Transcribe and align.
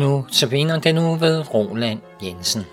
Nu 0.00 0.24
vinder 0.46 0.78
den 0.80 0.94
nu 0.94 1.14
ved 1.14 1.54
Roland 1.54 1.98
Jensen. 2.22 2.64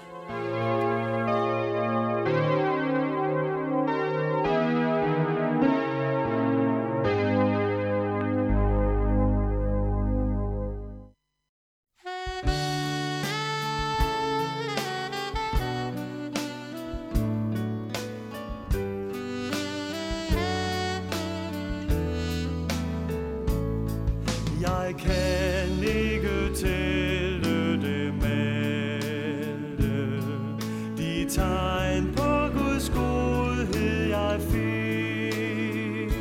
Tegn 31.38 32.14
på 32.16 32.32
Guds 32.58 32.90
godhed 32.90 34.10
jeg 34.10 34.42
fik 34.52 36.14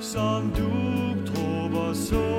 Som 0.00 0.52
du 0.56 0.70
trupper 1.26 1.92
så 1.92 2.31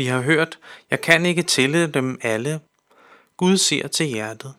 Vi 0.00 0.06
har 0.06 0.20
hørt, 0.20 0.58
jeg 0.90 1.00
kan 1.00 1.26
ikke 1.26 1.42
tælle 1.42 1.86
dem 1.86 2.18
alle. 2.22 2.60
Gud 3.36 3.56
ser 3.56 3.88
til 3.88 4.06
hjertet. 4.06 4.54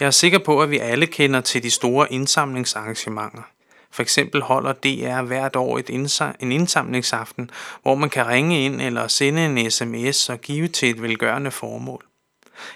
Jeg 0.00 0.06
er 0.06 0.10
sikker 0.10 0.38
på, 0.38 0.62
at 0.62 0.70
vi 0.70 0.78
alle 0.78 1.06
kender 1.06 1.40
til 1.40 1.62
de 1.62 1.70
store 1.70 2.12
indsamlingsarrangementer. 2.12 3.42
For 3.90 4.02
eksempel 4.02 4.42
holder 4.42 4.72
DR 4.72 5.22
hvert 5.22 5.56
år 5.56 5.78
et 5.78 5.90
indsa- 5.90 6.36
en 6.40 6.52
indsamlingsaften, 6.52 7.50
hvor 7.82 7.94
man 7.94 8.10
kan 8.10 8.28
ringe 8.28 8.64
ind 8.64 8.80
eller 8.80 9.08
sende 9.08 9.44
en 9.44 9.70
sms 9.70 10.28
og 10.28 10.40
give 10.40 10.68
til 10.68 10.90
et 10.90 11.02
velgørende 11.02 11.50
formål. 11.50 12.04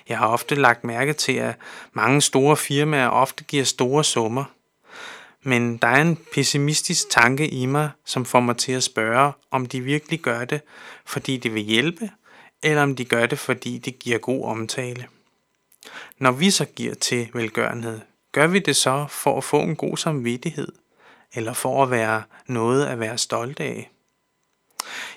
Jeg 0.09 0.19
har 0.19 0.27
ofte 0.27 0.55
lagt 0.55 0.85
mærke 0.85 1.13
til, 1.13 1.33
at 1.33 1.57
mange 1.93 2.23
store 2.23 2.57
firmaer 2.57 3.09
ofte 3.09 3.45
giver 3.45 3.65
store 3.65 4.05
summer. 4.05 4.45
Men 5.49 5.77
der 5.77 5.89
er 5.89 6.01
en 6.01 6.19
pessimistisk 6.33 7.11
tanke 7.11 7.49
i 7.49 7.67
mig, 7.67 7.91
som 8.05 8.25
får 8.25 8.41
mig 8.41 8.57
til 8.57 8.73
at 8.73 8.83
spørge, 8.83 9.33
om 9.51 9.67
de 9.67 9.81
virkelig 9.81 10.21
gør 10.21 10.45
det, 10.45 10.61
fordi 11.07 11.37
det 11.37 11.55
vil 11.55 11.63
hjælpe, 11.63 12.11
eller 12.63 12.83
om 12.83 12.97
de 12.97 13.05
gør 13.05 13.27
det, 13.27 13.39
fordi 13.39 13.79
det 13.79 13.99
giver 13.99 14.19
god 14.19 14.45
omtale. 14.45 15.07
Når 16.19 16.33
vi 16.33 16.51
så 16.51 16.65
giver 16.65 16.95
til 16.95 17.29
velgørenhed, 17.35 18.01
gør 18.33 18.47
vi 18.47 18.59
det 18.59 18.77
så 18.77 19.07
for 19.11 19.37
at 19.39 19.45
få 19.45 19.61
en 19.61 19.77
god 19.77 19.97
samvittighed, 19.97 20.73
eller 21.35 21.53
for 21.53 21.83
at 21.83 21.91
være 21.91 22.23
noget 22.47 22.87
at 22.87 23.01
være 23.01 23.19
stolt 23.19 23.61
af? 23.61 23.91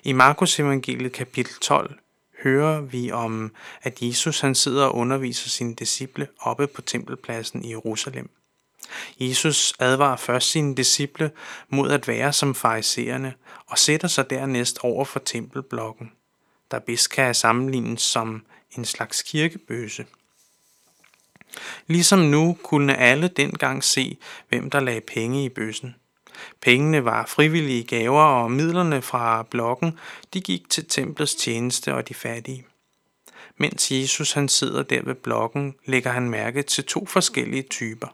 I 0.04 0.14
Markus 0.14 0.60
evangeliet 0.60 1.12
kapitel 1.12 1.54
12 1.62 2.00
hører 2.44 2.82
vi 2.82 3.12
om, 3.12 3.52
at 3.82 4.02
Jesus 4.02 4.40
han 4.40 4.56
sidder 4.56 4.86
og 4.86 4.96
underviser 4.96 5.50
sine 5.50 5.76
disciple 5.76 6.28
oppe 6.40 6.68
på 6.68 6.82
tempelpladsen 6.82 7.66
i 7.66 7.70
Jerusalem. 7.70 8.30
Jesus 9.20 9.74
advarer 9.80 10.18
først 10.18 10.52
sine 10.52 10.76
disciple 10.76 11.32
mod 11.70 11.92
at 11.92 12.08
være 12.08 12.34
som 12.34 12.56
farisererne 12.56 13.34
og 13.68 13.80
sætter 13.80 14.08
sig 14.08 14.30
dernæst 14.30 14.80
over 14.84 15.06
for 15.06 15.20
tempelblokken, 15.20 16.12
der 16.72 16.80
bedst 16.80 17.10
kan 17.10 17.36
sammenlignes 17.36 18.02
som 18.02 18.46
en 18.78 18.86
slags 18.86 19.22
kirkebøse. 19.22 20.06
Ligesom 21.88 22.20
nu 22.20 22.58
kunne 22.64 22.98
alle 22.98 23.28
dengang 23.28 23.84
se, 23.84 24.18
hvem 24.50 24.70
der 24.70 24.80
lagde 24.80 25.02
penge 25.02 25.46
i 25.46 25.50
bøssen. 25.50 25.96
Pengene 26.62 27.06
var 27.06 27.26
frivillige 27.26 27.84
gaver, 27.84 28.22
og 28.22 28.52
midlerne 28.52 29.02
fra 29.02 29.44
blokken 29.44 30.00
de 30.34 30.42
gik 30.42 30.70
til 30.70 30.86
templets 30.86 31.36
tjeneste 31.36 31.94
og 31.94 32.10
de 32.10 32.14
fattige. 32.14 32.66
Mens 33.58 33.92
Jesus 33.92 34.32
han 34.32 34.50
sidder 34.50 34.84
der 34.84 35.02
ved 35.04 35.16
blokken, 35.16 35.76
lægger 35.86 36.12
han 36.12 36.30
mærke 36.30 36.62
til 36.62 36.84
to 36.84 37.06
forskellige 37.06 37.64
typer. 37.64 38.08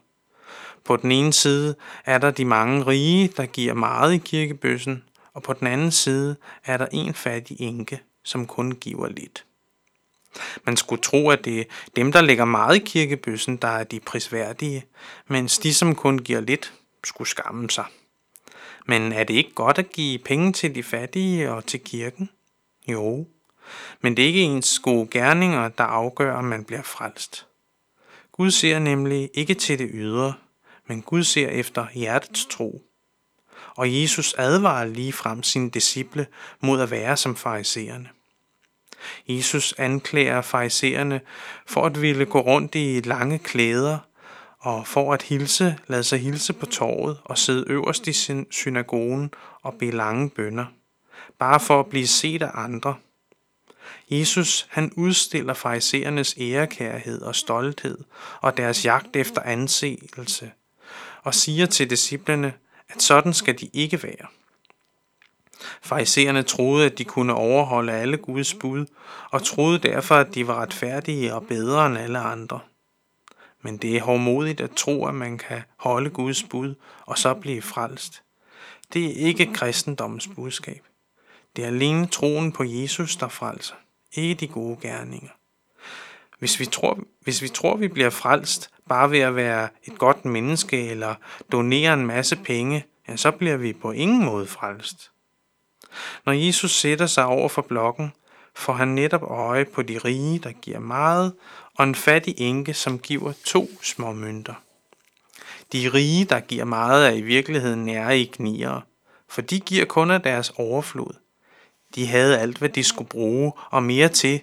På 0.87 0.97
den 0.97 1.11
ene 1.11 1.33
side 1.33 1.75
er 2.05 2.17
der 2.17 2.31
de 2.31 2.45
mange 2.45 2.85
rige, 2.85 3.27
der 3.37 3.45
giver 3.45 3.73
meget 3.73 4.13
i 4.13 4.17
kirkebøssen, 4.17 5.03
og 5.33 5.43
på 5.43 5.53
den 5.53 5.67
anden 5.67 5.91
side 5.91 6.35
er 6.65 6.77
der 6.77 6.87
en 6.91 7.13
fattig 7.13 7.61
enke, 7.61 7.99
som 8.23 8.47
kun 8.47 8.71
giver 8.71 9.07
lidt. 9.07 9.45
Man 10.63 10.77
skulle 10.77 11.01
tro, 11.01 11.29
at 11.29 11.45
det 11.45 11.59
er 11.59 11.63
dem, 11.95 12.11
der 12.11 12.21
lægger 12.21 12.45
meget 12.45 12.75
i 12.75 12.79
kirkebøssen, 12.79 13.57
der 13.57 13.67
er 13.67 13.83
de 13.83 13.99
prisværdige, 13.99 14.85
mens 15.27 15.59
de, 15.59 15.73
som 15.73 15.95
kun 15.95 16.19
giver 16.19 16.41
lidt, 16.41 16.73
skulle 17.03 17.27
skamme 17.27 17.69
sig. 17.69 17.85
Men 18.85 19.11
er 19.11 19.23
det 19.23 19.33
ikke 19.33 19.53
godt 19.53 19.77
at 19.77 19.91
give 19.91 20.19
penge 20.19 20.53
til 20.53 20.75
de 20.75 20.83
fattige 20.83 21.51
og 21.51 21.65
til 21.65 21.79
kirken? 21.79 22.29
Jo, 22.87 23.27
men 24.01 24.17
det 24.17 24.23
er 24.23 24.27
ikke 24.27 24.41
ens 24.41 24.79
gode 24.79 25.07
gerninger, 25.11 25.69
der 25.69 25.83
afgør, 25.83 26.33
om 26.33 26.43
man 26.43 26.63
bliver 26.63 26.83
frelst. 26.83 27.47
Gud 28.31 28.51
ser 28.51 28.79
nemlig 28.79 29.29
ikke 29.33 29.53
til 29.53 29.79
det 29.79 29.89
ydre, 29.93 30.33
men 30.87 31.01
Gud 31.01 31.23
ser 31.23 31.47
efter 31.47 31.87
hjertets 31.93 32.45
tro. 32.45 32.81
Og 33.75 34.01
Jesus 34.01 34.35
advarer 34.37 34.85
lige 34.85 35.13
frem 35.13 35.43
sine 35.43 35.69
disciple 35.69 36.27
mod 36.61 36.81
at 36.81 36.91
være 36.91 37.17
som 37.17 37.35
farisæerne. 37.35 38.09
Jesus 39.27 39.73
anklager 39.77 40.41
farisæerne 40.41 41.21
for 41.67 41.85
at 41.85 42.01
ville 42.01 42.25
gå 42.25 42.39
rundt 42.39 42.75
i 42.75 43.01
lange 43.05 43.39
klæder 43.39 43.97
og 44.59 44.87
for 44.87 45.13
at 45.13 45.21
hilse, 45.21 45.77
lade 45.87 46.03
sig 46.03 46.19
hilse 46.19 46.53
på 46.53 46.65
torvet 46.65 47.17
og 47.23 47.37
sidde 47.37 47.65
øverst 47.67 48.07
i 48.07 48.13
sin 48.13 48.47
synagogen 48.51 49.31
og 49.61 49.73
bede 49.73 49.91
lange 49.91 50.29
bønder, 50.29 50.65
bare 51.39 51.59
for 51.59 51.79
at 51.79 51.87
blive 51.87 52.07
set 52.07 52.41
af 52.41 52.51
andre. 52.53 52.95
Jesus 54.09 54.67
han 54.69 54.91
udstiller 54.95 55.53
fariserernes 55.53 56.35
ærekærhed 56.39 57.21
og 57.21 57.35
stolthed 57.35 57.97
og 58.41 58.57
deres 58.57 58.85
jagt 58.85 59.15
efter 59.15 59.41
anseelse 59.41 60.51
og 61.27 61.35
siger 61.35 61.65
til 61.65 61.89
disciplene, 61.89 62.53
at 62.89 63.01
sådan 63.01 63.33
skal 63.33 63.59
de 63.59 63.69
ikke 63.73 64.03
være. 64.03 64.27
Farisererne 65.81 66.43
troede, 66.43 66.85
at 66.85 66.97
de 66.97 67.03
kunne 67.03 67.33
overholde 67.33 67.93
alle 67.93 68.17
Guds 68.17 68.53
bud, 68.53 68.85
og 69.31 69.43
troede 69.43 69.79
derfor, 69.79 70.15
at 70.15 70.35
de 70.35 70.47
var 70.47 70.61
retfærdige 70.61 71.33
og 71.33 71.47
bedre 71.47 71.85
end 71.85 71.97
alle 71.97 72.19
andre. 72.19 72.59
Men 73.61 73.77
det 73.77 73.97
er 73.97 74.01
hårdmodigt 74.01 74.61
at 74.61 74.71
tro, 74.71 75.05
at 75.05 75.15
man 75.15 75.37
kan 75.37 75.61
holde 75.77 76.09
Guds 76.09 76.43
bud 76.43 76.75
og 77.05 77.17
så 77.17 77.33
blive 77.33 77.61
frelst. 77.61 78.23
Det 78.93 79.05
er 79.05 79.27
ikke 79.27 79.53
kristendommens 79.53 80.29
budskab. 80.35 80.83
Det 81.55 81.63
er 81.63 81.67
alene 81.67 82.07
troen 82.07 82.51
på 82.51 82.63
Jesus, 82.63 83.15
der 83.15 83.27
frelser, 83.27 83.75
ikke 84.13 84.33
de 84.33 84.47
gode 84.47 84.77
gerninger. 84.81 85.31
Hvis 86.39 86.59
vi, 86.59 86.65
tror, 86.65 86.99
hvis 87.21 87.41
vi 87.41 87.49
tror, 87.49 87.75
vi 87.75 87.87
bliver 87.87 88.09
frelst 88.09 88.69
bare 88.89 89.11
ved 89.11 89.19
at 89.19 89.35
være 89.35 89.69
et 89.83 89.97
godt 89.97 90.25
menneske 90.25 90.89
eller 90.89 91.15
donere 91.51 91.93
en 91.93 92.05
masse 92.05 92.35
penge, 92.35 92.85
ja, 93.07 93.15
så 93.15 93.31
bliver 93.31 93.57
vi 93.57 93.73
på 93.73 93.91
ingen 93.91 94.25
måde 94.25 94.47
frelst. 94.47 95.11
Når 96.25 96.33
Jesus 96.33 96.71
sætter 96.71 97.05
sig 97.05 97.25
over 97.25 97.49
for 97.49 97.61
blokken, 97.61 98.11
får 98.55 98.73
han 98.73 98.87
netop 98.87 99.23
øje 99.23 99.65
på 99.65 99.81
de 99.81 99.97
rige, 99.97 100.39
der 100.39 100.51
giver 100.51 100.79
meget, 100.79 101.33
og 101.77 101.83
en 101.83 101.95
fattig 101.95 102.35
enke, 102.37 102.73
som 102.73 102.99
giver 102.99 103.33
to 103.45 103.69
små 103.81 104.13
mønter. 104.13 104.53
De 105.73 105.89
rige, 105.93 106.25
der 106.25 106.39
giver 106.39 106.65
meget, 106.65 107.07
er 107.07 107.11
i 107.11 107.21
virkeligheden 107.21 107.85
nære 107.85 108.19
i 108.19 108.25
knier, 108.25 108.81
for 109.29 109.41
de 109.41 109.59
giver 109.59 109.85
kun 109.85 110.11
af 110.11 110.21
deres 110.21 110.49
overflod. 110.49 111.13
De 111.95 112.07
havde 112.07 112.39
alt, 112.39 112.57
hvad 112.57 112.69
de 112.69 112.83
skulle 112.83 113.09
bruge, 113.09 113.51
og 113.69 113.83
mere 113.83 114.09
til, 114.09 114.41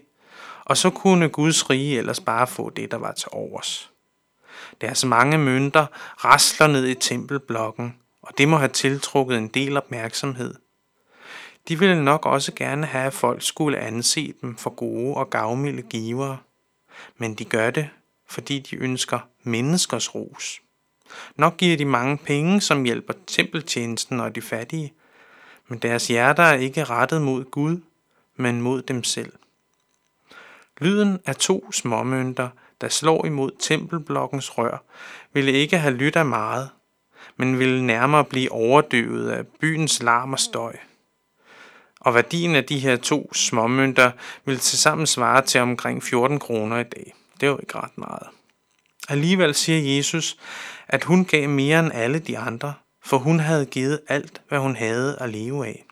og 0.65 0.77
så 0.77 0.91
kunne 0.91 1.29
Guds 1.29 1.71
rige 1.71 1.99
ellers 1.99 2.21
bare 2.21 2.47
få 2.47 2.71
det, 2.71 2.91
der 2.91 2.97
var 2.97 3.13
til 3.13 3.29
overs. 3.33 3.91
Deres 4.81 5.05
mange 5.05 5.39
mønter 5.39 5.87
rasler 6.25 6.67
ned 6.67 6.87
i 6.87 6.95
tempelblokken, 6.95 7.97
og 8.23 8.39
det 8.39 8.49
må 8.49 8.57
have 8.57 8.69
tiltrukket 8.69 9.39
en 9.39 9.49
del 9.49 9.77
opmærksomhed. 9.77 10.55
De 11.69 11.79
ville 11.79 12.05
nok 12.05 12.27
også 12.27 12.53
gerne 12.57 12.87
have, 12.87 13.07
at 13.07 13.13
folk 13.13 13.43
skulle 13.43 13.79
anse 13.79 14.35
dem 14.43 14.57
for 14.57 14.71
gode 14.71 15.15
og 15.17 15.31
gavmilde 15.31 15.83
givere. 15.83 16.39
Men 17.19 17.35
de 17.35 17.45
gør 17.45 17.71
det, 17.71 17.89
fordi 18.29 18.59
de 18.59 18.77
ønsker 18.77 19.19
menneskers 19.43 20.15
ros. 20.15 20.61
Nok 21.37 21.57
giver 21.57 21.77
de 21.77 21.85
mange 21.85 22.17
penge, 22.19 22.61
som 22.61 22.85
hjælper 22.85 23.13
tempeltjenesten 23.27 24.21
og 24.21 24.35
de 24.35 24.43
fattige, 24.43 24.93
men 25.69 25.79
deres 25.79 26.09
hjerter 26.09 26.43
er 26.43 26.55
ikke 26.55 26.85
rettet 26.85 27.23
mod 27.23 27.45
Gud, 27.45 27.81
men 28.37 28.61
mod 28.61 28.83
dem 28.83 29.05
selv. 29.05 29.33
Lyden 30.81 31.21
af 31.27 31.37
to 31.37 31.73
småmønter, 31.73 32.49
der 32.81 32.89
slår 32.89 33.27
imod 33.27 33.51
tempelblokkens 33.59 34.59
rør, 34.59 34.85
ville 35.33 35.53
ikke 35.53 35.79
have 35.79 35.95
lyttet 35.95 36.27
meget, 36.27 36.71
men 37.37 37.59
ville 37.59 37.87
nærmere 37.87 38.25
blive 38.25 38.53
overdøvet 38.53 39.31
af 39.31 39.47
byens 39.47 40.03
larm 40.03 40.33
og 40.33 40.39
støj. 40.39 40.77
Og 42.01 42.15
værdien 42.15 42.55
af 42.55 42.65
de 42.65 42.79
her 42.79 42.97
to 42.97 43.35
småmønter 43.35 44.11
ville 44.45 44.59
tilsammen 44.59 45.07
svare 45.07 45.43
til 45.43 45.61
omkring 45.61 46.03
14 46.03 46.39
kroner 46.39 46.79
i 46.79 46.85
dag. 46.85 47.15
Det 47.41 47.47
er 47.47 47.51
jo 47.51 47.59
ikke 47.59 47.79
ret 47.79 47.99
meget. 47.99 48.27
Alligevel 49.09 49.55
siger 49.55 49.97
Jesus, 49.97 50.37
at 50.89 51.05
hun 51.05 51.25
gav 51.25 51.49
mere 51.49 51.81
end 51.81 51.91
alle 51.95 52.19
de 52.19 52.39
andre, 52.39 52.75
for 53.05 53.19
hun 53.19 53.41
havde 53.41 53.67
givet 53.67 54.01
alt, 54.09 54.43
hvad 54.49 54.59
hun 54.59 54.77
havde 54.77 55.17
at 55.21 55.29
leve 55.29 55.67
af. 55.67 55.84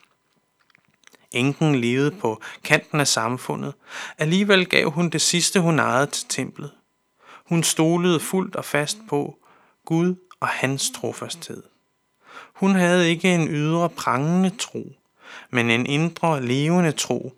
Enken 1.32 1.74
levede 1.74 2.10
på 2.10 2.42
kanten 2.64 3.00
af 3.00 3.08
samfundet. 3.08 3.74
Alligevel 4.18 4.68
gav 4.68 4.90
hun 4.90 5.10
det 5.10 5.20
sidste, 5.22 5.60
hun 5.60 5.78
ejede 5.78 6.06
til 6.06 6.28
templet. 6.28 6.70
Hun 7.46 7.62
stolede 7.62 8.20
fuldt 8.20 8.56
og 8.56 8.64
fast 8.64 8.98
på 9.08 9.36
Gud 9.84 10.14
og 10.40 10.48
hans 10.48 10.90
trofasthed. 10.90 11.62
Hun 12.54 12.74
havde 12.74 13.10
ikke 13.10 13.34
en 13.34 13.48
ydre 13.48 13.88
prangende 13.88 14.50
tro, 14.58 14.92
men 15.50 15.70
en 15.70 15.86
indre 15.86 16.42
levende 16.42 16.92
tro, 16.92 17.32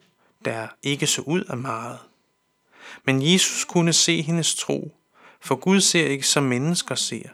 der 0.44 0.68
ikke 0.82 1.06
så 1.06 1.22
ud 1.22 1.44
af 1.44 1.56
meget. 1.56 1.98
Men 3.04 3.32
Jesus 3.32 3.64
kunne 3.64 3.92
se 3.92 4.22
hendes 4.22 4.54
tro, 4.54 4.96
for 5.40 5.54
Gud 5.54 5.80
ser 5.80 6.06
ikke 6.06 6.26
som 6.26 6.42
mennesker 6.42 6.94
ser. 6.94 7.28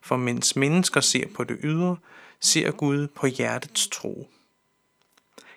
For 0.00 0.16
mens 0.16 0.56
mennesker 0.56 1.00
ser 1.00 1.26
på 1.34 1.44
det 1.44 1.58
ydre, 1.62 1.96
ser 2.40 2.70
Gud 2.70 3.06
på 3.06 3.26
hjertets 3.26 3.88
tro. 3.88 4.30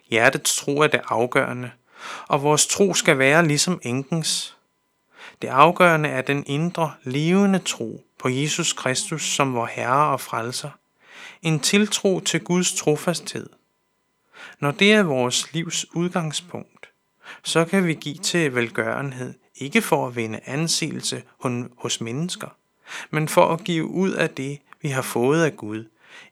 Hjertets 0.09 0.56
tro 0.56 0.79
er 0.79 0.88
det 0.88 1.01
afgørende, 1.07 1.71
og 2.27 2.44
vores 2.44 2.67
tro 2.67 2.94
skal 2.94 3.17
være 3.17 3.47
ligesom 3.47 3.81
enkens. 3.83 4.57
Det 5.41 5.47
afgørende 5.47 6.09
er 6.09 6.21
den 6.21 6.44
indre, 6.47 6.94
levende 7.03 7.59
tro 7.59 8.06
på 8.19 8.29
Jesus 8.29 8.73
Kristus 8.73 9.35
som 9.35 9.53
vor 9.53 9.65
Herre 9.65 10.11
og 10.11 10.21
Frelser. 10.21 10.69
En 11.41 11.59
tiltro 11.59 12.19
til 12.19 12.44
Guds 12.44 12.73
trofasthed. 12.73 13.50
Når 14.59 14.71
det 14.71 14.94
er 14.94 15.03
vores 15.03 15.53
livs 15.53 15.95
udgangspunkt, 15.95 16.89
så 17.44 17.65
kan 17.65 17.88
vi 17.88 17.94
give 17.94 18.15
til 18.17 18.56
velgørenhed, 18.56 19.33
ikke 19.56 19.81
for 19.81 20.07
at 20.07 20.15
vinde 20.15 20.39
anseelse 20.45 21.23
hos 21.77 22.01
mennesker, 22.01 22.47
men 23.09 23.27
for 23.27 23.53
at 23.53 23.63
give 23.63 23.85
ud 23.85 24.11
af 24.11 24.29
det, 24.29 24.59
vi 24.81 24.89
har 24.89 25.01
fået 25.01 25.44
af 25.44 25.57
Gud, 25.57 25.85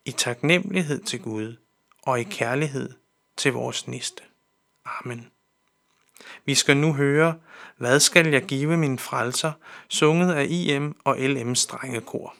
i 0.05 0.11
taknemmelighed 0.11 1.03
til 1.03 1.21
Gud 1.21 1.55
og 2.03 2.19
i 2.19 2.23
kærlighed 2.23 2.93
til 3.37 3.53
vores 3.53 3.87
næste. 3.87 4.23
Amen. 4.85 5.27
Vi 6.45 6.55
skal 6.55 6.77
nu 6.77 6.93
høre, 6.93 7.39
hvad 7.77 7.99
skal 7.99 8.27
jeg 8.27 8.45
give 8.45 8.77
min 8.77 8.99
frelser, 8.99 9.51
sunget 9.89 10.33
af 10.33 10.45
IM 10.49 10.95
og 11.03 11.17
LM 11.19 11.55
strengekor. 11.55 12.35